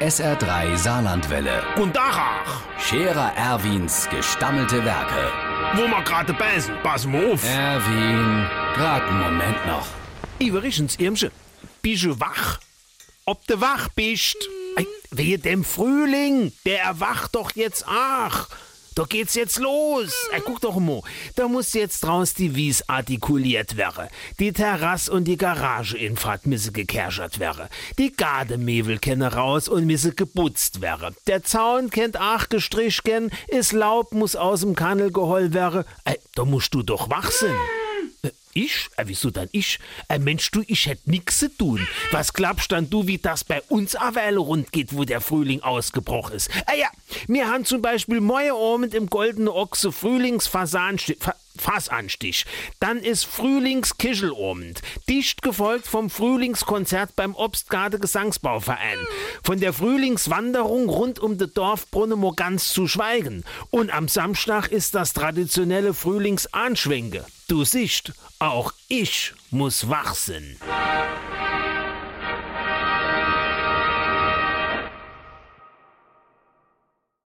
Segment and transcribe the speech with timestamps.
[0.00, 1.62] SR3 Saarlandwelle.
[1.76, 5.32] Und Dachach, Scherer Erwins gestammelte Werke.
[5.74, 7.44] wo wir gerade beißen, pass mal auf.
[7.44, 9.86] Erwin, grad einen Moment noch.
[10.38, 11.32] Iverichens Irmsche,
[11.82, 12.60] bist du wach?
[13.24, 14.36] Ob du wach bist?
[14.76, 18.48] Ey, wehe dem Frühling, der erwacht doch jetzt ach.
[18.98, 20.12] Da geht's jetzt los.
[20.32, 21.02] Ey, guck doch mal,
[21.36, 24.08] da muss jetzt draus die Wies artikuliert werden.
[24.40, 27.68] Die Terrasse und die Garageinfahrt müsse gekerschert werden.
[27.96, 31.14] Die Gardemevel kenne raus und müsse geputzt werden.
[31.28, 35.84] Der Zaun kennt ach gestrichen, is Laub muss aus dem Kannel geholt werden.
[36.04, 37.54] Ey, da musst du doch wach sein.
[38.58, 38.88] Äh, Ich?
[38.96, 39.78] Äh, wieso dann ich?
[40.08, 41.86] Äh, Mensch, du, ich hätt nix zu tun.
[42.10, 46.34] Was glaubst dann du, wie das bei uns aber rund geht, wo der Frühling ausgebrochen
[46.34, 46.50] ist?
[46.66, 46.88] Ah ja,
[47.28, 51.18] wir haben zum Beispiel morgen Abend im Goldene Ochse Frühlingsfasanstich.
[51.20, 52.46] Fa Fassanstich.
[52.80, 54.80] Dann ist Frühlingskischelabend.
[55.08, 58.98] Dicht gefolgt vom Frühlingskonzert beim Obstgarde Gesangsbauverein.
[59.42, 63.44] Von der Frühlingswanderung rund um das Dorf Brunnemoor ganz zu schweigen.
[63.70, 67.24] Und am Samstag ist das traditionelle Frühlingsanschwenke.
[67.48, 70.56] Du siehst, auch ich muss wach sein.